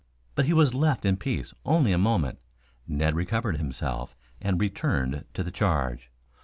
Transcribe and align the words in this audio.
But 0.33 0.45
he 0.45 0.53
was 0.53 0.73
left 0.73 1.05
in 1.05 1.15
peace 1.17 1.53
only 1.63 1.91
a 1.91 1.97
moment. 1.99 2.39
Ned 2.87 3.15
recovered 3.15 3.57
himself 3.57 4.15
and 4.41 4.59
returned 4.59 5.25
to 5.35 5.43
the 5.43 5.51
charge. 5.51 6.09